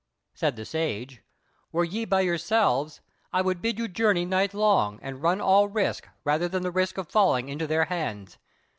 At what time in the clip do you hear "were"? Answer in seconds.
1.71-1.83